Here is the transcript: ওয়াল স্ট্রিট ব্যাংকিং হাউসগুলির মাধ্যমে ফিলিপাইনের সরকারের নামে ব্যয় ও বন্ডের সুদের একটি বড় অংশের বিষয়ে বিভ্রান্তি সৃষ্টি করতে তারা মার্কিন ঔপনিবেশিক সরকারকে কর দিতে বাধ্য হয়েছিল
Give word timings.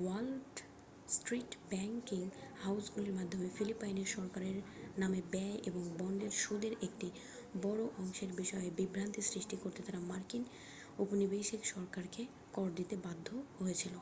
ওয়াল 0.00 0.28
স্ট্রিট 1.08 1.50
ব্যাংকিং 1.70 2.22
হাউসগুলির 2.56 3.16
মাধ্যমে 3.18 3.48
ফিলিপাইনের 3.50 4.08
সরকারের 4.08 4.56
নামে 4.96 5.20
ব্যয় 5.32 5.58
ও 5.70 5.98
বন্ডের 5.98 6.32
সুদের 6.42 6.74
একটি 6.86 7.08
বড় 7.62 7.82
অংশের 7.98 8.30
বিষয়ে 8.40 8.68
বিভ্রান্তি 8.78 9.20
সৃষ্টি 9.24 9.56
করতে 9.56 9.80
তারা 9.82 10.00
মার্কিন 10.10 10.42
ঔপনিবেশিক 10.98 11.60
সরকারকে 11.72 12.22
কর 12.54 12.68
দিতে 12.78 12.94
বাধ্য 13.04 13.26
হয়েছিল 13.58 13.94